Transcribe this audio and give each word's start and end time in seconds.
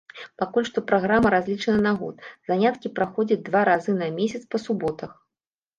Пакуль 0.41 0.65
што 0.69 0.83
праграма 0.91 1.33
разлічана 1.35 1.81
на 1.89 1.93
год, 2.01 2.15
заняткі 2.49 2.87
праходзяць 2.97 3.41
два 3.53 3.61
разы 3.73 3.91
на 4.03 4.13
месяц 4.21 4.41
па 4.55 4.65
суботах. 4.69 5.11